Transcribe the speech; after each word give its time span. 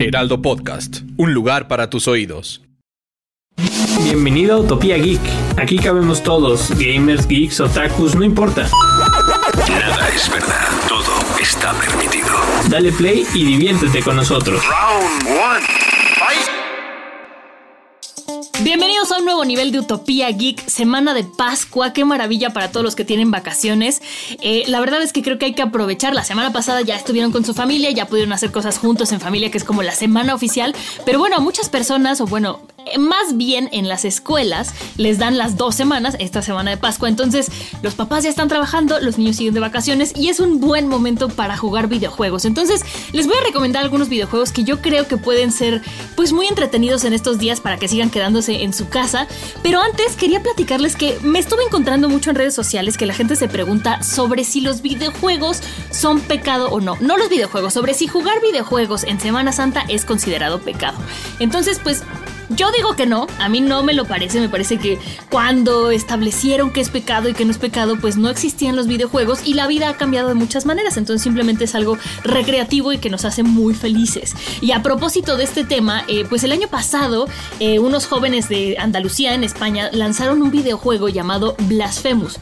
Heraldo 0.00 0.40
Podcast, 0.40 1.00
un 1.16 1.34
lugar 1.34 1.66
para 1.66 1.90
tus 1.90 2.06
oídos. 2.06 2.62
Bienvenido 4.04 4.54
a 4.54 4.60
Utopía 4.60 4.96
Geek. 4.96 5.20
Aquí 5.56 5.76
cabemos 5.76 6.22
todos, 6.22 6.70
gamers, 6.78 7.26
geeks, 7.26 7.58
otakus, 7.58 8.14
no 8.14 8.22
importa. 8.24 8.68
Nada 9.68 10.08
es 10.14 10.30
verdad, 10.30 10.68
todo 10.88 11.40
está 11.40 11.72
permitido. 11.72 12.28
Dale 12.70 12.92
play 12.92 13.26
y 13.34 13.44
diviértete 13.44 14.00
con 14.00 14.14
nosotros. 14.14 14.62
Round 14.64 15.26
one. 15.26 15.87
Bienvenidos 18.64 19.12
a 19.12 19.18
un 19.18 19.24
nuevo 19.24 19.44
nivel 19.44 19.70
de 19.70 19.78
Utopía 19.78 20.28
Geek, 20.30 20.68
semana 20.68 21.14
de 21.14 21.22
Pascua, 21.22 21.92
qué 21.92 22.04
maravilla 22.04 22.50
para 22.50 22.72
todos 22.72 22.82
los 22.82 22.96
que 22.96 23.04
tienen 23.04 23.30
vacaciones. 23.30 24.02
Eh, 24.42 24.64
la 24.66 24.80
verdad 24.80 25.00
es 25.00 25.12
que 25.12 25.22
creo 25.22 25.38
que 25.38 25.44
hay 25.44 25.54
que 25.54 25.62
aprovechar, 25.62 26.12
la 26.12 26.24
semana 26.24 26.52
pasada 26.52 26.80
ya 26.80 26.96
estuvieron 26.96 27.30
con 27.30 27.44
su 27.44 27.54
familia, 27.54 27.92
ya 27.92 28.08
pudieron 28.08 28.32
hacer 28.32 28.50
cosas 28.50 28.78
juntos 28.78 29.12
en 29.12 29.20
familia, 29.20 29.52
que 29.52 29.58
es 29.58 29.64
como 29.64 29.84
la 29.84 29.92
semana 29.92 30.34
oficial, 30.34 30.74
pero 31.06 31.20
bueno, 31.20 31.40
muchas 31.40 31.68
personas, 31.68 32.20
o 32.20 32.26
bueno, 32.26 32.60
más 32.98 33.36
bien 33.36 33.68
en 33.72 33.88
las 33.88 34.04
escuelas, 34.04 34.74
les 34.96 35.18
dan 35.18 35.36
las 35.36 35.56
dos 35.56 35.74
semanas, 35.74 36.16
esta 36.18 36.42
semana 36.42 36.70
de 36.70 36.76
Pascua, 36.76 37.08
entonces 37.08 37.50
los 37.82 37.94
papás 37.94 38.24
ya 38.24 38.30
están 38.30 38.48
trabajando, 38.48 39.00
los 39.00 39.18
niños 39.18 39.36
siguen 39.36 39.54
de 39.54 39.60
vacaciones 39.60 40.12
y 40.16 40.28
es 40.28 40.40
un 40.40 40.60
buen 40.60 40.88
momento 40.88 41.28
para 41.28 41.56
jugar 41.56 41.88
videojuegos. 41.88 42.44
Entonces 42.44 42.82
les 43.12 43.26
voy 43.26 43.36
a 43.36 43.44
recomendar 43.44 43.82
algunos 43.82 44.08
videojuegos 44.08 44.52
que 44.52 44.64
yo 44.64 44.80
creo 44.80 45.06
que 45.06 45.16
pueden 45.16 45.52
ser 45.52 45.82
pues 46.16 46.32
muy 46.32 46.46
entretenidos 46.46 47.04
en 47.04 47.12
estos 47.12 47.38
días 47.38 47.60
para 47.60 47.76
que 47.76 47.88
sigan 47.88 48.10
quedándose 48.10 48.62
en 48.62 48.72
su 48.72 48.88
casa. 48.88 49.26
Pero 49.62 49.80
antes 49.80 50.16
quería 50.16 50.42
platicarles 50.42 50.96
que 50.96 51.18
me 51.22 51.38
estuve 51.38 51.64
encontrando 51.64 52.08
mucho 52.08 52.30
en 52.30 52.36
redes 52.36 52.54
sociales 52.54 52.96
que 52.96 53.06
la 53.06 53.14
gente 53.14 53.36
se 53.36 53.48
pregunta 53.48 54.02
sobre 54.02 54.44
si 54.44 54.60
los 54.60 54.82
videojuegos 54.82 55.60
son 55.90 56.20
pecado 56.20 56.68
o 56.70 56.80
no. 56.80 56.96
No 57.00 57.16
los 57.16 57.28
videojuegos, 57.28 57.74
sobre 57.74 57.94
si 57.94 58.06
jugar 58.06 58.40
videojuegos 58.40 59.04
en 59.04 59.20
Semana 59.20 59.52
Santa 59.52 59.84
es 59.88 60.04
considerado 60.04 60.60
pecado. 60.60 60.98
Entonces, 61.38 61.80
pues 61.82 62.02
yo 62.50 62.70
digo 62.72 62.94
que 62.96 63.06
no, 63.06 63.26
a 63.38 63.48
mí 63.48 63.60
no 63.60 63.82
me 63.82 63.92
lo 63.92 64.04
parece, 64.04 64.40
me 64.40 64.48
parece 64.48 64.78
que 64.78 64.98
cuando 65.30 65.90
establecieron 65.90 66.72
que 66.72 66.80
es 66.80 66.90
pecado 66.90 67.28
y 67.28 67.34
que 67.34 67.44
no 67.44 67.50
es 67.50 67.58
pecado, 67.58 67.96
pues 68.00 68.16
no 68.16 68.28
existían 68.28 68.76
los 68.76 68.86
videojuegos 68.86 69.46
y 69.46 69.54
la 69.54 69.66
vida 69.66 69.88
ha 69.88 69.96
cambiado 69.96 70.28
de 70.28 70.34
muchas 70.34 70.66
maneras, 70.66 70.96
entonces 70.96 71.22
simplemente 71.22 71.64
es 71.64 71.74
algo 71.74 71.98
recreativo 72.24 72.92
y 72.92 72.98
que 72.98 73.10
nos 73.10 73.24
hace 73.24 73.42
muy 73.42 73.74
felices. 73.74 74.34
Y 74.60 74.72
a 74.72 74.82
propósito 74.82 75.36
de 75.36 75.44
este 75.44 75.64
tema, 75.64 76.04
eh, 76.08 76.24
pues 76.28 76.44
el 76.44 76.52
año 76.52 76.68
pasado 76.68 77.26
eh, 77.60 77.78
unos 77.78 78.06
jóvenes 78.06 78.48
de 78.48 78.76
Andalucía 78.78 79.34
en 79.34 79.44
España 79.44 79.90
lanzaron 79.92 80.42
un 80.42 80.50
videojuego 80.50 81.08
llamado 81.08 81.54
Blasphemous. 81.68 82.38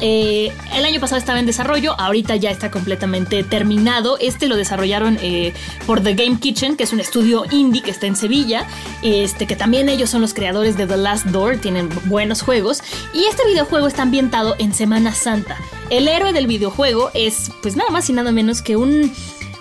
Eh, 0.00 0.52
el 0.74 0.84
año 0.84 1.00
pasado 1.00 1.18
estaba 1.18 1.40
en 1.40 1.46
desarrollo, 1.46 1.98
ahorita 1.98 2.36
ya 2.36 2.50
está 2.50 2.70
completamente 2.70 3.42
terminado. 3.42 4.16
Este 4.18 4.48
lo 4.48 4.56
desarrollaron 4.56 5.18
eh, 5.20 5.52
por 5.86 6.02
The 6.02 6.14
Game 6.14 6.38
Kitchen, 6.38 6.76
que 6.76 6.84
es 6.84 6.92
un 6.92 7.00
estudio 7.00 7.44
indie 7.50 7.82
que 7.82 7.90
está 7.90 8.06
en 8.06 8.16
Sevilla, 8.16 8.66
este, 9.02 9.46
que 9.46 9.56
también 9.56 9.88
ellos 9.88 10.10
son 10.10 10.20
los 10.20 10.34
creadores 10.34 10.76
de 10.76 10.86
The 10.86 10.96
Last 10.96 11.26
Door, 11.26 11.58
tienen 11.58 11.88
buenos 12.04 12.42
juegos. 12.42 12.82
Y 13.12 13.24
este 13.24 13.46
videojuego 13.46 13.86
está 13.86 14.02
ambientado 14.02 14.54
en 14.58 14.72
Semana 14.72 15.12
Santa. 15.14 15.56
El 15.90 16.06
héroe 16.06 16.32
del 16.32 16.46
videojuego 16.46 17.10
es, 17.14 17.50
pues 17.62 17.76
nada 17.76 17.90
más 17.90 18.08
y 18.10 18.12
nada 18.12 18.30
menos 18.30 18.62
que 18.62 18.76
un 18.76 19.12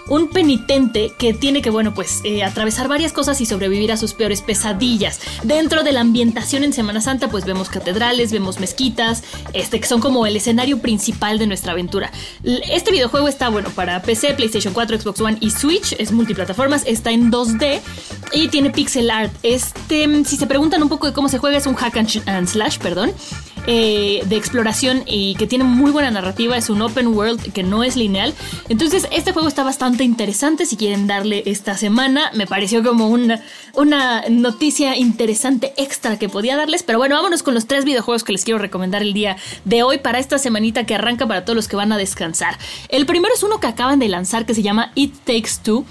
un 0.10 0.30
penitente 0.30 1.14
que 1.18 1.34
tiene 1.34 1.62
que, 1.62 1.70
bueno, 1.70 1.94
pues 1.94 2.22
eh, 2.24 2.44
atravesar 2.44 2.88
varias 2.88 3.14
cosas 3.14 3.40
y 3.42 3.46
sobrevivir 3.46 3.92
a 3.92 3.98
sus 3.98 4.14
peores 4.14 4.42
pesadillas. 4.42 5.20
Dentro 5.44 5.84
de 5.84 5.92
la 5.92 6.02
ambientación 6.02 6.64
en 6.64 6.74
Semana 6.74 7.02
Santa, 7.02 7.30
pues 7.30 7.46
vemos 7.46 7.70
catedrales, 7.70 8.32
vemos 8.32 8.60
mezquitas, 8.60 9.24
este, 9.54 9.80
que 9.80 9.88
son 9.88 10.02
como 10.02 10.26
el 10.26 10.36
escenario 10.36 10.80
principal 10.80 11.40
de 11.40 11.48
nuestra 11.48 11.72
aventura. 11.74 12.12
Este 12.44 12.92
videojuego 12.92 13.28
está, 13.28 13.50
bueno, 13.50 13.70
para 13.70 14.02
PC, 14.02 14.34
PlayStation 14.34 14.74
4, 14.74 15.00
Xbox 15.00 15.22
One 15.22 15.38
y 15.42 15.52
Switch, 15.52 15.96
es 15.98 16.12
multiplataformas, 16.12 16.84
está 16.86 17.12
en 17.12 17.32
2D 17.32 17.82
y 18.34 18.48
tiene 18.50 18.70
pixel 18.70 19.10
art. 19.10 19.34
Este, 19.44 20.26
si 20.26 20.38
se 20.38 20.48
preguntan 20.48 20.82
un 20.84 20.90
poco 20.90 21.08
de 21.08 21.14
cómo 21.14 21.30
se 21.30 21.38
juega, 21.38 21.58
es 21.58 21.66
un 21.66 21.76
hack 21.76 21.98
and 21.98 22.48
slash, 22.48 22.78
perdón. 22.80 23.12
Eh, 23.70 24.24
de 24.28 24.38
exploración 24.38 25.04
y 25.06 25.36
que 25.36 25.46
tiene 25.46 25.66
muy 25.66 25.92
buena 25.92 26.10
narrativa, 26.10 26.56
es 26.56 26.70
un 26.70 26.82
open 26.82 27.08
world 27.08 27.52
que 27.52 27.64
no 27.64 27.84
es 27.84 27.98
lineal. 27.98 28.34
Entonces 28.70 29.10
este 29.12 29.34
juego 29.34 29.50
está 29.50 29.66
bastante 29.66 30.06
interesante 30.06 30.66
si 30.66 30.78
quieren 30.78 31.06
darle 31.06 31.44
esta 31.48 31.76
semana. 31.76 32.32
Me 32.34 32.48
pareció 32.48 32.82
como 32.82 33.10
una, 33.10 33.42
una 33.74 34.24
noticia 34.30 34.96
interesante 34.96 35.74
extra 35.76 36.18
que 36.18 36.30
podía 36.30 36.56
darles. 36.56 36.84
Pero 36.84 36.98
bueno, 36.98 37.16
vámonos 37.16 37.44
con 37.44 37.56
los 37.56 37.68
tres 37.68 37.84
videojuegos 37.84 38.24
que 38.24 38.32
les 38.32 38.46
quiero 38.46 38.58
recomendar 38.58 39.02
el 39.02 39.12
día 39.12 39.36
de 39.66 39.84
hoy 39.84 39.98
para 39.98 40.20
esta 40.20 40.38
semanita 40.38 40.86
que 40.86 40.96
arranca 40.96 41.28
para 41.28 41.44
todos 41.44 41.58
los 41.58 41.68
que 41.68 41.76
van 41.76 41.92
a 41.92 41.98
descansar. 41.98 42.58
El 42.88 43.06
primero 43.06 43.34
es 43.36 43.44
uno 43.44 43.60
que 43.60 43.68
acaban 43.68 44.00
de 44.00 44.08
lanzar 44.08 44.46
que 44.46 44.56
se 44.56 44.62
llama 44.62 44.94
It 44.96 45.14
Takes 45.26 45.62
Two 45.62 45.84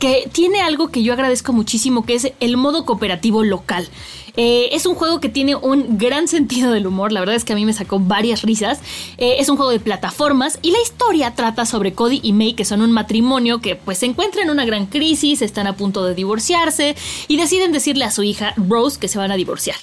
que 0.00 0.28
tiene 0.32 0.60
algo 0.60 0.88
que 0.88 1.04
yo 1.04 1.12
agradezco 1.12 1.52
muchísimo, 1.52 2.04
que 2.04 2.14
es 2.14 2.32
el 2.40 2.56
modo 2.56 2.84
cooperativo 2.84 3.44
local. 3.44 3.88
Eh, 4.36 4.70
es 4.72 4.86
un 4.86 4.94
juego 4.94 5.20
que 5.20 5.28
tiene 5.28 5.54
un 5.54 5.98
gran 5.98 6.26
sentido 6.26 6.72
del 6.72 6.86
humor, 6.86 7.12
la 7.12 7.20
verdad 7.20 7.36
es 7.36 7.44
que 7.44 7.52
a 7.52 7.56
mí 7.56 7.66
me 7.66 7.72
sacó 7.72 7.98
varias 7.98 8.42
risas. 8.42 8.80
Eh, 9.18 9.36
es 9.38 9.48
un 9.48 9.56
juego 9.56 9.70
de 9.70 9.78
plataformas 9.78 10.58
y 10.62 10.70
la 10.70 10.80
historia 10.80 11.34
trata 11.34 11.66
sobre 11.66 11.92
Cody 11.92 12.20
y 12.22 12.32
May, 12.32 12.54
que 12.54 12.64
son 12.64 12.80
un 12.80 12.92
matrimonio 12.92 13.60
que 13.60 13.76
pues 13.76 13.98
se 13.98 14.06
encuentra 14.06 14.42
en 14.42 14.50
una 14.50 14.64
gran 14.64 14.86
crisis, 14.86 15.42
están 15.42 15.66
a 15.66 15.76
punto 15.76 16.04
de 16.04 16.14
divorciarse 16.14 16.96
y 17.28 17.36
deciden 17.36 17.70
decirle 17.70 18.04
a 18.04 18.10
su 18.10 18.22
hija 18.22 18.54
Rose 18.56 18.98
que 18.98 19.08
se 19.08 19.18
van 19.18 19.30
a 19.30 19.36
divorciar. 19.36 19.76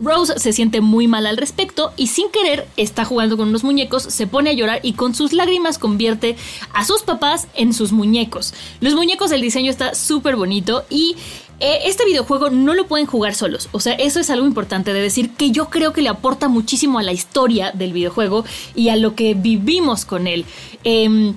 Rose 0.00 0.38
se 0.38 0.52
siente 0.52 0.80
muy 0.80 1.08
mal 1.08 1.26
al 1.26 1.36
respecto 1.36 1.92
y 1.96 2.08
sin 2.08 2.30
querer 2.30 2.66
está 2.76 3.04
jugando 3.04 3.36
con 3.36 3.48
unos 3.48 3.64
muñecos, 3.64 4.02
se 4.04 4.26
pone 4.26 4.50
a 4.50 4.52
llorar 4.52 4.80
y 4.82 4.92
con 4.92 5.14
sus 5.14 5.32
lágrimas 5.32 5.78
convierte 5.78 6.36
a 6.72 6.84
sus 6.84 7.02
papás 7.02 7.48
en 7.54 7.72
sus 7.72 7.92
muñecos. 7.92 8.54
Los 8.80 8.94
muñecos, 8.94 9.32
el 9.32 9.40
diseño 9.40 9.70
está 9.70 9.94
súper 9.94 10.36
bonito 10.36 10.84
y 10.88 11.16
eh, 11.60 11.80
este 11.86 12.04
videojuego 12.04 12.50
no 12.50 12.74
lo 12.74 12.86
pueden 12.86 13.06
jugar 13.06 13.34
solos. 13.34 13.68
O 13.72 13.80
sea, 13.80 13.94
eso 13.94 14.20
es 14.20 14.30
algo 14.30 14.46
importante 14.46 14.92
de 14.92 15.00
decir 15.00 15.30
que 15.30 15.50
yo 15.50 15.68
creo 15.70 15.92
que 15.92 16.02
le 16.02 16.08
aporta 16.08 16.48
muchísimo 16.48 16.98
a 16.98 17.02
la 17.02 17.12
historia 17.12 17.72
del 17.72 17.92
videojuego 17.92 18.44
y 18.76 18.90
a 18.90 18.96
lo 18.96 19.16
que 19.16 19.34
vivimos 19.34 20.04
con 20.04 20.28
él. 20.28 20.44
Em, 20.84 21.34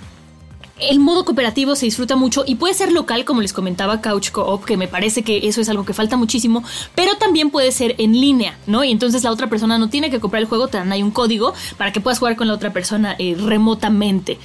el 0.81 0.99
modo 0.99 1.25
cooperativo 1.25 1.75
se 1.75 1.85
disfruta 1.85 2.15
mucho 2.15 2.43
y 2.45 2.55
puede 2.55 2.73
ser 2.73 2.91
local, 2.91 3.25
como 3.25 3.41
les 3.41 3.53
comentaba 3.53 4.01
Couch 4.01 4.31
Co-op, 4.31 4.65
que 4.65 4.77
me 4.77 4.87
parece 4.87 5.23
que 5.23 5.47
eso 5.47 5.61
es 5.61 5.69
algo 5.69 5.85
que 5.85 5.93
falta 5.93 6.17
muchísimo, 6.17 6.63
pero 6.95 7.15
también 7.15 7.49
puede 7.49 7.71
ser 7.71 7.95
en 7.97 8.13
línea, 8.13 8.57
¿no? 8.67 8.83
Y 8.83 8.91
entonces 8.91 9.23
la 9.23 9.31
otra 9.31 9.47
persona 9.47 9.77
no 9.77 9.89
tiene 9.89 10.09
que 10.09 10.19
comprar 10.19 10.41
el 10.41 10.47
juego, 10.47 10.67
te 10.67 10.77
dan 10.77 10.91
ahí 10.91 11.03
un 11.03 11.11
código 11.11 11.53
para 11.77 11.91
que 11.91 12.01
puedas 12.01 12.19
jugar 12.19 12.35
con 12.35 12.47
la 12.47 12.53
otra 12.53 12.73
persona 12.73 13.15
eh, 13.19 13.35
remotamente. 13.37 14.37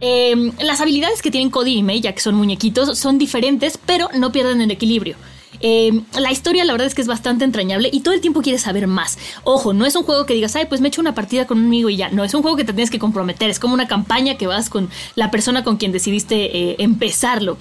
Em, 0.00 0.52
las 0.60 0.80
habilidades 0.80 1.22
que 1.22 1.30
tienen 1.30 1.50
Cody 1.50 1.76
y 1.76 1.82
May, 1.82 2.00
ya 2.00 2.12
que 2.12 2.20
son 2.20 2.34
muñequitos, 2.34 2.98
son 2.98 3.18
diferentes, 3.18 3.78
pero 3.78 4.08
no 4.14 4.32
pierden 4.32 4.60
el 4.60 4.70
equilibrio. 4.70 5.16
Eh, 5.66 6.02
la 6.20 6.30
historia 6.30 6.62
la 6.66 6.72
verdad 6.72 6.86
es 6.86 6.94
que 6.94 7.00
es 7.00 7.08
bastante 7.08 7.42
entrañable 7.42 7.88
y 7.90 8.00
todo 8.00 8.12
el 8.12 8.20
tiempo 8.20 8.42
quieres 8.42 8.60
saber 8.60 8.86
más. 8.86 9.16
Ojo, 9.44 9.72
no 9.72 9.86
es 9.86 9.96
un 9.96 10.02
juego 10.02 10.26
que 10.26 10.34
digas, 10.34 10.54
ay, 10.56 10.66
pues 10.66 10.82
me 10.82 10.88
echo 10.88 11.00
una 11.00 11.14
partida 11.14 11.46
con 11.46 11.56
un 11.56 11.64
amigo 11.64 11.88
y 11.88 11.96
ya. 11.96 12.10
No, 12.10 12.22
es 12.22 12.34
un 12.34 12.42
juego 12.42 12.54
que 12.54 12.64
te 12.64 12.74
tienes 12.74 12.90
que 12.90 12.98
comprometer. 12.98 13.48
Es 13.48 13.58
como 13.58 13.72
una 13.72 13.88
campaña 13.88 14.36
que 14.36 14.46
vas 14.46 14.68
con 14.68 14.90
la 15.14 15.30
persona 15.30 15.64
con 15.64 15.78
quien 15.78 15.90
decidiste 15.90 16.54
eh, 16.54 16.76
empezarlo. 16.80 17.56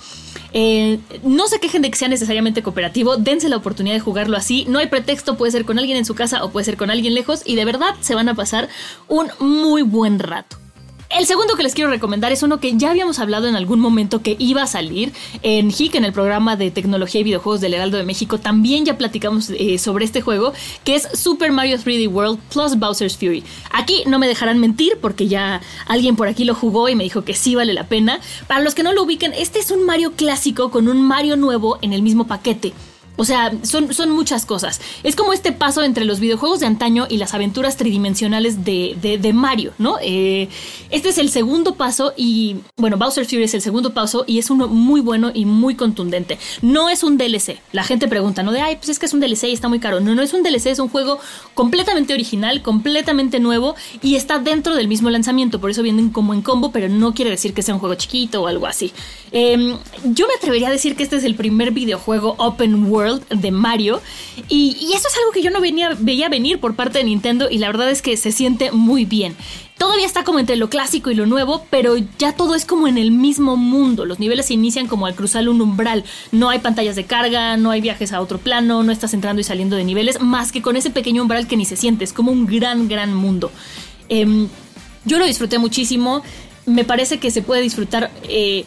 Eh, 0.51 0.99
no 1.23 1.47
se 1.47 1.61
quejen 1.61 1.81
de 1.81 1.91
que 1.91 1.97
sea 1.97 2.09
necesariamente 2.09 2.61
cooperativo, 2.61 3.15
dense 3.15 3.47
la 3.47 3.55
oportunidad 3.55 3.95
de 3.95 4.01
jugarlo 4.01 4.35
así. 4.35 4.65
No 4.67 4.79
hay 4.79 4.87
pretexto, 4.87 5.37
puede 5.37 5.53
ser 5.53 5.63
con 5.63 5.79
alguien 5.79 5.97
en 5.97 6.03
su 6.03 6.13
casa 6.13 6.43
o 6.43 6.51
puede 6.51 6.65
ser 6.65 6.75
con 6.75 6.91
alguien 6.91 7.13
lejos 7.13 7.41
y 7.45 7.55
de 7.55 7.63
verdad 7.63 7.95
se 8.01 8.15
van 8.15 8.27
a 8.27 8.35
pasar 8.35 8.67
un 9.07 9.31
muy 9.39 9.81
buen 9.81 10.19
rato. 10.19 10.62
El 11.15 11.27
segundo 11.27 11.55
que 11.55 11.61
les 11.61 11.75
quiero 11.75 11.91
recomendar 11.91 12.31
es 12.31 12.41
uno 12.41 12.59
que 12.59 12.75
ya 12.75 12.89
habíamos 12.89 13.19
hablado 13.19 13.47
en 13.47 13.55
algún 13.55 13.79
momento 13.79 14.23
que 14.23 14.35
iba 14.39 14.63
a 14.63 14.67
salir 14.67 15.13
en 15.43 15.69
HIC, 15.69 15.93
en 15.93 16.05
el 16.05 16.11
programa 16.11 16.55
de 16.55 16.71
tecnología 16.71 17.21
y 17.21 17.23
videojuegos 17.23 17.61
del 17.61 17.75
Heraldo 17.75 17.97
de 17.97 18.03
México. 18.03 18.39
También 18.39 18.83
ya 18.83 18.97
platicamos 18.97 19.51
eh, 19.51 19.77
sobre 19.77 20.05
este 20.05 20.21
juego, 20.21 20.53
que 20.83 20.95
es 20.95 21.07
Super 21.13 21.51
Mario 21.51 21.77
3D 21.77 22.11
World 22.11 22.39
plus 22.51 22.79
Bowser's 22.79 23.15
Fury. 23.15 23.43
Aquí 23.71 24.01
no 24.07 24.17
me 24.17 24.27
dejarán 24.27 24.57
mentir 24.57 24.97
porque 25.01 25.27
ya 25.27 25.61
alguien 25.85 26.15
por 26.15 26.27
aquí 26.27 26.45
lo 26.45 26.55
jugó 26.55 26.89
y 26.89 26.95
me 26.95 27.03
dijo 27.03 27.23
que 27.23 27.35
sí 27.35 27.53
vale 27.53 27.75
la 27.75 27.87
pena. 27.87 28.19
Para 28.47 28.61
los 28.61 28.73
que 28.73 28.81
no 28.81 28.91
lo 28.91 29.03
ubiquen, 29.03 29.33
este 29.33 29.59
es 29.59 29.69
un 29.69 29.85
Mario 29.85 30.13
clásico 30.13 30.71
con 30.71 30.87
un 30.87 30.99
Mario 31.03 31.35
nuevo 31.35 31.77
en 31.83 31.93
el 31.93 32.01
mismo 32.01 32.25
paquete. 32.25 32.73
O 33.15 33.25
sea, 33.25 33.51
son, 33.61 33.93
son 33.93 34.09
muchas 34.09 34.45
cosas. 34.45 34.81
Es 35.03 35.15
como 35.15 35.33
este 35.33 35.51
paso 35.51 35.83
entre 35.83 36.03
los 36.03 36.19
videojuegos 36.19 36.59
de 36.59 36.65
antaño 36.65 37.05
y 37.09 37.17
las 37.17 37.33
aventuras 37.35 37.77
tridimensionales 37.77 38.65
de, 38.65 38.97
de, 39.21 39.33
Mario, 39.33 39.73
¿no? 39.77 39.97
Eh, 40.01 40.49
este 40.89 41.09
es 41.09 41.19
el 41.19 41.29
segundo 41.29 41.75
paso 41.75 42.13
y, 42.17 42.57
bueno, 42.75 42.97
Bowser 42.97 43.25
Fury 43.25 43.43
es 43.43 43.53
el 43.53 43.61
segundo 43.61 43.93
paso 43.93 44.23
y 44.25 44.39
es 44.39 44.49
uno 44.49 44.67
muy 44.67 44.99
bueno 45.01 45.31
y 45.33 45.45
muy 45.45 45.75
contundente. 45.75 46.39
No 46.61 46.89
es 46.89 47.03
un 47.03 47.17
DLC. 47.17 47.59
La 47.71 47.83
gente 47.83 48.07
pregunta, 48.07 48.41
¿no? 48.41 48.51
De, 48.51 48.61
ay, 48.61 48.77
pues 48.77 48.89
es 48.89 48.99
que 48.99 49.05
es 49.05 49.13
un 49.13 49.19
DLC 49.19 49.43
y 49.43 49.53
está 49.53 49.69
muy 49.69 49.79
caro. 49.79 49.99
No, 49.99 50.15
no 50.15 50.23
es 50.23 50.33
un 50.33 50.41
DLC, 50.41 50.67
es 50.67 50.79
un 50.79 50.89
juego 50.89 51.19
completamente 51.53 52.13
original, 52.13 52.63
completamente 52.63 53.39
nuevo 53.39 53.75
y 54.01 54.15
está 54.15 54.39
dentro 54.39 54.75
del 54.75 54.87
mismo 54.87 55.11
lanzamiento. 55.11 55.61
Por 55.61 55.69
eso 55.69 55.83
vienen 55.83 56.09
como 56.09 56.33
en 56.33 56.41
combo, 56.41 56.71
pero 56.71 56.89
no 56.89 57.13
quiere 57.13 57.29
decir 57.29 57.53
que 57.53 57.61
sea 57.61 57.75
un 57.75 57.79
juego 57.79 57.95
chiquito 57.95 58.41
o 58.41 58.47
algo 58.47 58.65
así. 58.65 58.91
Em, 59.31 59.77
yo 60.03 60.27
me 60.27 60.33
atrevería 60.33 60.69
a 60.69 60.71
decir 60.71 60.95
que 60.95 61.03
este 61.03 61.17
es 61.17 61.23
el 61.23 61.35
primer 61.35 61.71
videojuego 61.71 62.35
open 62.37 62.85
world 62.85 63.02
de 63.03 63.51
Mario. 63.51 64.01
Y, 64.49 64.91
eso 64.93 65.07
es 65.07 65.17
algo 65.17 65.31
que 65.31 65.41
yo 65.41 65.51
no 65.51 65.61
venía, 65.61 65.95
veía 65.99 66.29
venir 66.29 66.59
por 66.59 66.75
parte 66.75 66.99
de 66.99 67.05
Nintendo 67.05 67.49
y 67.49 67.57
la 67.57 67.67
verdad 67.67 67.89
es 67.89 68.01
que 68.01 68.17
se 68.17 68.31
siente 68.31 68.71
muy 68.71 69.05
bien. 69.05 69.35
Todavía 69.77 70.05
está 70.05 70.23
como 70.23 70.39
entre 70.39 70.55
lo 70.55 70.69
clásico 70.69 71.09
y 71.09 71.15
lo 71.15 71.25
nuevo, 71.25 71.65
pero 71.69 71.95
ya 72.17 72.33
todo 72.33 72.55
es 72.55 72.63
como 72.63 72.87
en 72.87 72.97
el 72.97 73.11
mismo 73.11 73.57
mundo. 73.57 74.05
Los 74.05 74.19
niveles 74.19 74.45
se 74.45 74.53
inician 74.53 74.87
como 74.87 75.07
al 75.07 75.15
cruzar 75.15 75.49
un 75.49 75.61
umbral. 75.61 76.05
No 76.31 76.49
hay 76.49 76.59
pantallas 76.59 76.95
de 76.95 77.05
carga, 77.05 77.57
no 77.57 77.71
hay 77.71 77.81
viajes 77.81 78.13
a 78.13 78.21
otro 78.21 78.37
plano, 78.37 78.83
no 78.83 78.91
estás 78.91 79.13
entrando 79.13 79.41
y 79.41 79.43
saliendo 79.43 79.75
de 79.75 79.83
niveles, 79.83 80.21
más 80.21 80.51
que 80.51 80.61
con 80.61 80.77
ese 80.77 80.91
pequeño 80.91 81.23
umbral 81.23 81.47
que 81.47 81.57
ni 81.57 81.65
se 81.65 81.75
siente. 81.75 82.03
Es 82.03 82.13
como 82.13 82.31
un 82.31 82.45
gran, 82.45 82.87
gran 82.87 83.13
mundo. 83.13 83.51
Em, 84.09 84.47
yo 85.05 85.17
lo 85.17 85.25
disfruté 85.25 85.57
muchísimo. 85.57 86.21
Me 86.65 86.85
parece 86.85 87.17
que 87.17 87.31
se 87.31 87.41
puede 87.41 87.61
disfrutar 87.61 88.11
eh, 88.29 88.65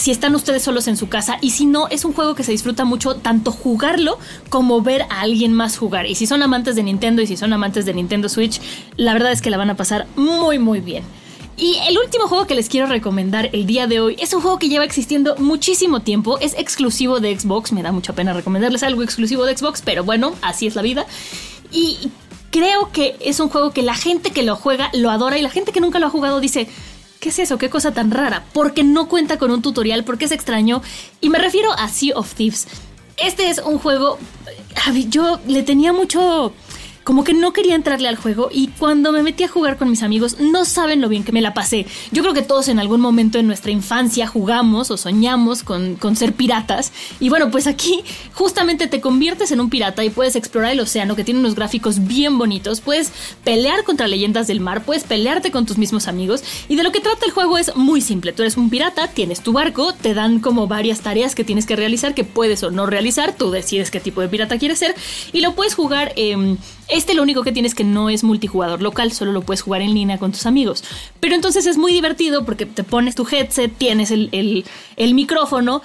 si 0.00 0.10
están 0.10 0.34
ustedes 0.34 0.62
solos 0.62 0.88
en 0.88 0.96
su 0.96 1.08
casa 1.08 1.36
y 1.42 1.50
si 1.50 1.66
no, 1.66 1.86
es 1.88 2.04
un 2.04 2.14
juego 2.14 2.34
que 2.34 2.42
se 2.42 2.52
disfruta 2.52 2.84
mucho 2.84 3.16
tanto 3.16 3.52
jugarlo 3.52 4.18
como 4.48 4.80
ver 4.80 5.02
a 5.02 5.20
alguien 5.20 5.52
más 5.52 5.76
jugar. 5.76 6.06
Y 6.06 6.14
si 6.14 6.26
son 6.26 6.42
amantes 6.42 6.74
de 6.74 6.82
Nintendo 6.82 7.20
y 7.20 7.26
si 7.26 7.36
son 7.36 7.52
amantes 7.52 7.84
de 7.84 7.92
Nintendo 7.92 8.28
Switch, 8.28 8.60
la 8.96 9.12
verdad 9.12 9.30
es 9.30 9.42
que 9.42 9.50
la 9.50 9.58
van 9.58 9.70
a 9.70 9.76
pasar 9.76 10.06
muy 10.16 10.58
muy 10.58 10.80
bien. 10.80 11.04
Y 11.58 11.76
el 11.86 11.98
último 11.98 12.26
juego 12.26 12.46
que 12.46 12.54
les 12.54 12.70
quiero 12.70 12.86
recomendar 12.86 13.50
el 13.52 13.66
día 13.66 13.86
de 13.86 14.00
hoy 14.00 14.16
es 14.18 14.32
un 14.32 14.40
juego 14.40 14.58
que 14.58 14.70
lleva 14.70 14.84
existiendo 14.84 15.36
muchísimo 15.36 16.00
tiempo, 16.00 16.38
es 16.38 16.54
exclusivo 16.54 17.20
de 17.20 17.38
Xbox, 17.38 17.72
me 17.72 17.82
da 17.82 17.92
mucha 17.92 18.14
pena 18.14 18.32
recomendarles 18.32 18.82
algo 18.82 19.02
exclusivo 19.02 19.44
de 19.44 19.54
Xbox, 19.54 19.82
pero 19.84 20.02
bueno, 20.02 20.32
así 20.40 20.66
es 20.66 20.74
la 20.74 20.80
vida. 20.80 21.04
Y 21.70 21.98
creo 22.50 22.90
que 22.92 23.16
es 23.20 23.40
un 23.40 23.50
juego 23.50 23.72
que 23.72 23.82
la 23.82 23.94
gente 23.94 24.30
que 24.30 24.42
lo 24.42 24.56
juega 24.56 24.90
lo 24.94 25.10
adora 25.10 25.36
y 25.36 25.42
la 25.42 25.50
gente 25.50 25.72
que 25.72 25.80
nunca 25.80 25.98
lo 25.98 26.06
ha 26.06 26.10
jugado 26.10 26.40
dice, 26.40 26.66
¿Qué 27.20 27.28
es 27.28 27.38
eso? 27.38 27.58
¿Qué 27.58 27.68
cosa 27.68 27.92
tan 27.92 28.10
rara? 28.10 28.44
Porque 28.54 28.82
no 28.82 29.06
cuenta 29.06 29.38
con 29.38 29.50
un 29.50 29.60
tutorial, 29.60 30.04
porque 30.04 30.24
es 30.24 30.32
extraño. 30.32 30.82
Y 31.20 31.28
me 31.28 31.38
refiero 31.38 31.70
a 31.72 31.88
Sea 31.88 32.16
of 32.16 32.34
Thieves. 32.34 32.66
Este 33.18 33.50
es 33.50 33.58
un 33.58 33.78
juego... 33.78 34.18
Yo 35.10 35.38
le 35.46 35.62
tenía 35.62 35.92
mucho 35.92 36.54
como 37.10 37.24
que 37.24 37.34
no 37.34 37.52
quería 37.52 37.74
entrarle 37.74 38.06
al 38.06 38.14
juego 38.14 38.50
y 38.52 38.68
cuando 38.68 39.10
me 39.10 39.24
metí 39.24 39.42
a 39.42 39.48
jugar 39.48 39.76
con 39.76 39.90
mis 39.90 40.04
amigos 40.04 40.38
no 40.38 40.64
saben 40.64 41.00
lo 41.00 41.08
bien 41.08 41.24
que 41.24 41.32
me 41.32 41.40
la 41.40 41.54
pasé. 41.54 41.84
Yo 42.12 42.22
creo 42.22 42.34
que 42.34 42.42
todos 42.42 42.68
en 42.68 42.78
algún 42.78 43.00
momento 43.00 43.40
en 43.40 43.48
nuestra 43.48 43.72
infancia 43.72 44.28
jugamos 44.28 44.92
o 44.92 44.96
soñamos 44.96 45.64
con, 45.64 45.98
ser 46.14 46.34
piratas 46.34 46.92
y 47.18 47.28
bueno 47.28 47.50
pues 47.50 47.66
aquí 47.66 48.04
justamente 48.32 48.86
te 48.86 49.00
conviertes 49.00 49.50
en 49.50 49.58
un 49.58 49.70
pirata 49.70 50.04
y 50.04 50.10
puedes 50.10 50.36
explorar 50.36 50.70
el 50.70 50.78
océano 50.78 51.16
que 51.16 51.24
tiene 51.24 51.40
unos 51.40 51.56
gráficos 51.56 52.06
bien 52.06 52.38
bonitos, 52.38 52.80
puedes 52.80 53.10
pelear 53.42 53.82
contra 53.82 54.06
leyendas 54.06 54.46
del 54.46 54.60
mar, 54.60 54.84
puedes 54.84 55.02
pelearte 55.02 55.50
con 55.50 55.66
tus 55.66 55.78
mismos 55.78 56.06
amigos 56.06 56.44
y 56.68 56.76
de 56.76 56.84
lo 56.84 56.92
que 56.92 57.00
trata 57.00 57.26
el 57.26 57.32
juego 57.32 57.58
es 57.58 57.74
muy 57.74 58.02
simple. 58.02 58.32
Tú 58.32 58.42
eres 58.42 58.56
un 58.56 58.70
pirata, 58.70 59.08
tienes 59.08 59.40
tu 59.40 59.52
barco, 59.52 59.94
te 59.94 60.14
dan 60.14 60.38
como 60.38 60.68
varias 60.68 61.00
tareas 61.00 61.34
que 61.34 61.42
tienes 61.42 61.66
que 61.66 61.74
realizar 61.74 62.14
que 62.14 62.22
puedes 62.22 62.62
o 62.62 62.70
no 62.70 62.86
realizar, 62.86 63.34
tú 63.36 63.50
decides 63.50 63.90
qué 63.90 63.98
tipo 63.98 64.20
de 64.20 64.28
pirata 64.28 64.58
quieres 64.58 64.78
ser 64.78 64.94
y 65.32 65.40
lo 65.40 65.56
puedes 65.56 65.74
jugar... 65.74 66.12
Eh, 66.14 66.56
este 66.90 67.14
lo 67.14 67.22
único 67.22 67.42
que 67.42 67.52
tienes 67.52 67.74
que 67.74 67.84
no 67.84 68.10
es 68.10 68.24
multijugador 68.24 68.82
local, 68.82 69.12
solo 69.12 69.32
lo 69.32 69.42
puedes 69.42 69.62
jugar 69.62 69.82
en 69.82 69.94
línea 69.94 70.18
con 70.18 70.32
tus 70.32 70.46
amigos. 70.46 70.84
Pero 71.20 71.34
entonces 71.34 71.66
es 71.66 71.78
muy 71.78 71.92
divertido 71.92 72.44
porque 72.44 72.66
te 72.66 72.84
pones 72.84 73.14
tu 73.14 73.26
headset, 73.30 73.72
tienes 73.76 74.10
el, 74.10 74.64
micrófono 75.14 75.82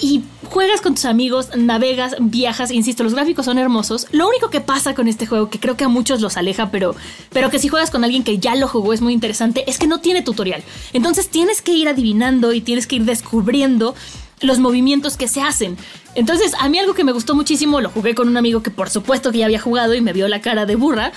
y 0.00 0.22
juegas 0.48 0.80
con 0.80 0.94
tus 0.94 1.04
amigos, 1.04 1.50
navegas, 1.54 2.16
viajas, 2.18 2.70
insisto, 2.70 3.04
los 3.04 3.14
gráficos 3.14 3.44
son 3.44 3.58
hermosos. 3.58 4.06
Lo 4.10 4.26
único 4.26 4.48
que 4.48 4.60
pasa 4.60 4.94
con 4.94 5.06
este 5.06 5.26
juego, 5.26 5.50
que 5.50 5.60
creo 5.60 5.76
que 5.76 5.84
a 5.84 5.88
muchos 5.88 6.20
los 6.20 6.36
aleja, 6.36 6.70
pero, 6.70 6.94
pero 7.30 7.50
que 7.50 7.58
si 7.58 7.68
juegas 7.68 7.90
con 7.90 8.02
alguien 8.02 8.24
que 8.24 8.38
ya 8.38 8.54
lo 8.54 8.68
jugó 8.68 8.94
es 8.94 9.02
muy 9.02 9.12
interesante, 9.12 9.64
es 9.70 9.78
que 9.78 9.86
no 9.86 10.00
tiene 10.00 10.22
tutorial. 10.22 10.62
Entonces 10.92 11.28
tienes 11.28 11.60
que 11.60 11.72
ir 11.72 11.88
adivinando 11.88 12.52
y 12.52 12.62
tienes 12.62 12.86
que 12.86 12.96
ir 12.96 13.04
descubriendo 13.04 13.94
los 14.40 14.58
movimientos 14.58 15.16
que 15.16 15.28
se 15.28 15.40
hacen. 15.40 15.76
Entonces, 16.14 16.52
a 16.58 16.68
mí 16.68 16.78
algo 16.78 16.94
que 16.94 17.04
me 17.04 17.12
gustó 17.12 17.34
muchísimo, 17.34 17.80
lo 17.80 17.90
jugué 17.90 18.14
con 18.14 18.28
un 18.28 18.36
amigo 18.36 18.62
que 18.62 18.70
por 18.70 18.90
supuesto 18.90 19.32
que 19.32 19.38
ya 19.38 19.46
había 19.46 19.60
jugado 19.60 19.94
y 19.94 20.00
me 20.00 20.12
vio 20.12 20.28
la 20.28 20.40
cara 20.40 20.66
de 20.66 20.76
burra. 20.76 21.12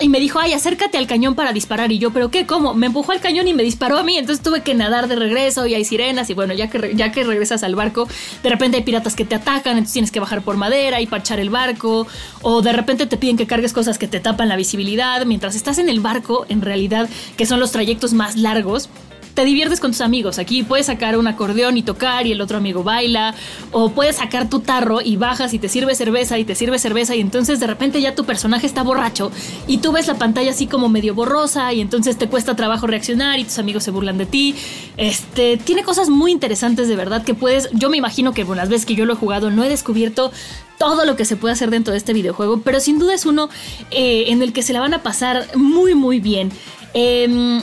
Y 0.00 0.08
me 0.08 0.20
dijo, 0.20 0.38
ay, 0.38 0.52
acércate 0.52 0.96
al 0.96 1.08
cañón 1.08 1.34
para 1.34 1.52
disparar. 1.52 1.90
Y 1.90 1.98
yo, 1.98 2.12
¿pero 2.12 2.30
qué? 2.30 2.46
¿Cómo? 2.46 2.72
Me 2.72 2.86
empujó 2.86 3.10
al 3.10 3.20
cañón 3.20 3.48
y 3.48 3.54
me 3.54 3.64
disparó 3.64 3.98
a 3.98 4.04
mí. 4.04 4.16
Entonces 4.16 4.44
tuve 4.44 4.62
que 4.62 4.74
nadar 4.74 5.08
de 5.08 5.16
regreso 5.16 5.66
y 5.66 5.74
hay 5.74 5.84
sirenas. 5.84 6.30
Y 6.30 6.34
bueno, 6.34 6.54
ya 6.54 6.70
que, 6.70 6.92
ya 6.94 7.10
que 7.10 7.24
regresas 7.24 7.64
al 7.64 7.74
barco, 7.74 8.06
de 8.44 8.48
repente 8.48 8.76
hay 8.76 8.84
piratas 8.84 9.16
que 9.16 9.24
te 9.24 9.34
atacan. 9.34 9.72
Entonces 9.72 9.94
tienes 9.94 10.12
que 10.12 10.20
bajar 10.20 10.42
por 10.42 10.56
madera 10.56 11.00
y 11.00 11.06
parchar 11.06 11.40
el 11.40 11.50
barco. 11.50 12.06
O 12.42 12.62
de 12.62 12.72
repente 12.72 13.06
te 13.06 13.16
piden 13.16 13.36
que 13.36 13.48
cargues 13.48 13.72
cosas 13.72 13.98
que 13.98 14.06
te 14.06 14.20
tapan 14.20 14.48
la 14.48 14.54
visibilidad. 14.54 15.26
Mientras 15.26 15.56
estás 15.56 15.78
en 15.78 15.88
el 15.88 15.98
barco, 15.98 16.46
en 16.48 16.62
realidad, 16.62 17.08
que 17.36 17.44
son 17.44 17.58
los 17.58 17.72
trayectos 17.72 18.12
más 18.12 18.36
largos 18.36 18.88
te 19.38 19.44
diviertes 19.44 19.78
con 19.78 19.92
tus 19.92 20.00
amigos. 20.00 20.40
Aquí 20.40 20.64
puedes 20.64 20.86
sacar 20.86 21.16
un 21.16 21.28
acordeón 21.28 21.76
y 21.76 21.84
tocar 21.84 22.26
y 22.26 22.32
el 22.32 22.40
otro 22.40 22.56
amigo 22.56 22.82
baila. 22.82 23.36
O 23.70 23.90
puedes 23.90 24.16
sacar 24.16 24.50
tu 24.50 24.58
tarro 24.58 25.00
y 25.00 25.16
bajas 25.16 25.54
y 25.54 25.60
te 25.60 25.68
sirve 25.68 25.94
cerveza 25.94 26.40
y 26.40 26.44
te 26.44 26.56
sirve 26.56 26.76
cerveza 26.80 27.14
y 27.14 27.20
entonces 27.20 27.60
de 27.60 27.68
repente 27.68 28.00
ya 28.00 28.16
tu 28.16 28.24
personaje 28.24 28.66
está 28.66 28.82
borracho 28.82 29.30
y 29.68 29.78
tú 29.78 29.92
ves 29.92 30.08
la 30.08 30.16
pantalla 30.16 30.50
así 30.50 30.66
como 30.66 30.88
medio 30.88 31.14
borrosa 31.14 31.72
y 31.72 31.80
entonces 31.80 32.18
te 32.18 32.26
cuesta 32.26 32.56
trabajo 32.56 32.88
reaccionar 32.88 33.38
y 33.38 33.44
tus 33.44 33.60
amigos 33.60 33.84
se 33.84 33.92
burlan 33.92 34.18
de 34.18 34.26
ti. 34.26 34.56
Este, 34.96 35.56
tiene 35.56 35.84
cosas 35.84 36.08
muy 36.08 36.32
interesantes 36.32 36.88
de 36.88 36.96
verdad 36.96 37.22
que 37.22 37.34
puedes, 37.34 37.68
yo 37.70 37.90
me 37.90 37.96
imagino 37.96 38.34
que 38.34 38.42
bueno, 38.42 38.62
las 38.62 38.70
veces 38.70 38.86
que 38.86 38.96
yo 38.96 39.06
lo 39.06 39.12
he 39.12 39.16
jugado 39.16 39.52
no 39.52 39.62
he 39.62 39.68
descubierto 39.68 40.32
todo 40.78 41.04
lo 41.04 41.14
que 41.14 41.24
se 41.24 41.36
puede 41.36 41.52
hacer 41.52 41.70
dentro 41.70 41.92
de 41.92 41.98
este 41.98 42.12
videojuego, 42.12 42.62
pero 42.62 42.80
sin 42.80 42.98
duda 42.98 43.14
es 43.14 43.24
uno 43.24 43.50
eh, 43.92 44.24
en 44.30 44.42
el 44.42 44.52
que 44.52 44.64
se 44.64 44.72
la 44.72 44.80
van 44.80 44.94
a 44.94 45.04
pasar 45.04 45.46
muy 45.54 45.94
muy 45.94 46.18
bien. 46.18 46.50
Eh, 46.94 47.60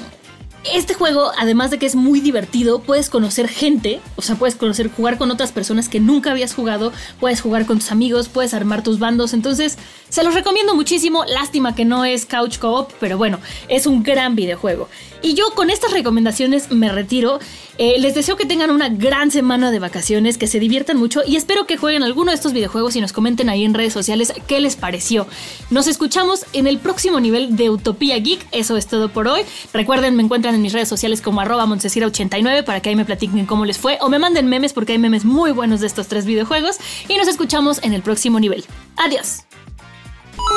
este 0.74 0.94
juego, 0.94 1.32
además 1.38 1.72
de 1.72 1.78
que 1.78 1.86
es 1.86 1.96
muy 1.96 2.20
divertido, 2.20 2.80
puedes 2.80 3.10
conocer 3.10 3.48
gente, 3.48 4.02
o 4.16 4.22
sea, 4.22 4.36
puedes 4.36 4.56
conocer, 4.56 4.90
jugar 4.90 5.18
con 5.18 5.32
otras 5.32 5.52
personas 5.52 5.90
que 5.90 6.00
nunca 6.00 6.32
habías 6.32 6.54
jugado, 6.54 6.92
puedes 7.20 7.42
jugar 7.42 7.66
con 7.66 7.80
tus 7.80 7.92
amigos, 7.92 8.30
puedes 8.30 8.54
armar 8.54 8.84
tus 8.84 9.00
bandos, 9.00 9.34
entonces 9.34 9.78
se 10.10 10.24
los 10.24 10.34
recomiendo 10.34 10.76
muchísimo, 10.76 11.24
lástima 11.26 11.76
que 11.76 11.86
no 11.86 12.06
es 12.06 12.26
Couch 12.26 12.58
Co-op, 12.58 12.92
pero 13.00 13.18
bueno, 13.18 13.40
es 13.68 13.86
un 13.86 14.04
gran 14.04 14.36
videojuego. 14.36 14.90
Y 15.22 15.34
yo 15.34 15.52
con 15.56 15.70
estas 15.70 15.92
recomendaciones 15.92 16.72
me 16.72 16.92
retiro. 16.92 17.40
Eh, 17.78 17.96
les 18.00 18.16
deseo 18.16 18.38
que 18.38 18.46
tengan 18.46 18.72
una 18.72 18.88
gran 18.88 19.32
semana 19.32 19.70
de 19.70 19.80
vacaciones, 19.80 20.38
que 20.38 20.48
se 20.48 20.60
diviertan 20.60 20.98
mucho 20.98 21.22
y 21.26 21.36
espero 21.36 21.68
que 21.68 21.76
jueguen 21.76 22.04
alguno 22.04 22.32
de 22.32 22.36
estos 22.36 22.54
videojuegos 22.54 22.96
y 22.96 23.02
nos 23.02 23.12
comenten 23.12 23.50
ahí 23.50 23.66
en 23.66 23.74
redes 23.74 23.92
sociales 23.92 24.34
qué 24.48 24.62
les 24.62 24.76
pareció. 24.78 25.28
Nos 25.70 25.88
escuchamos 25.88 26.46
en 26.54 26.68
el 26.68 26.80
próximo 26.80 27.20
nivel 27.20 27.56
de 27.58 27.70
Utopía 27.70 28.18
Geek. 28.18 28.46
Eso 28.52 28.78
es 28.78 28.88
todo 28.88 29.10
por 29.10 29.28
hoy. 29.28 29.42
Recuerden, 29.74 30.16
me 30.16 30.24
encuentran 30.24 30.56
en 30.56 30.62
mis 30.62 30.72
redes 30.72 30.88
sociales 30.88 31.22
como 31.22 31.42
arroba 31.42 31.66
89 31.66 32.64
para 32.64 32.80
que 32.80 32.90
ahí 32.90 32.96
me 32.96 33.06
platiquen 33.06 33.46
cómo 33.46 33.66
les 33.66 33.78
fue 33.78 33.98
o 34.02 34.10
me 34.10 34.20
manden 34.20 34.48
memes 34.48 34.72
porque 34.72 34.94
hay 34.94 35.00
memes 35.00 35.26
muy 35.26 35.52
buenos 35.52 35.82
de 35.82 35.88
estos 35.88 36.08
tres 36.08 36.26
videojuegos. 36.26 36.78
Y 37.10 37.18
nos 37.18 37.28
escuchamos 37.28 37.84
en 37.84 37.94
el 37.94 38.02
próximo 38.02 38.40
nivel. 38.40 38.64
Adiós. 38.96 39.44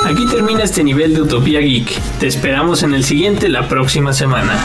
Aquí 0.04 0.26
termina 0.26 0.62
este 0.62 0.84
nivel 0.84 1.14
de 1.14 1.22
Utopía 1.22 1.60
Geek. 1.60 1.90
Te 2.20 2.26
esperamos 2.26 2.82
en 2.82 2.94
el 2.94 3.04
siguiente 3.04 3.48
la 3.48 3.68
próxima 3.68 4.12
semana. 4.12 4.64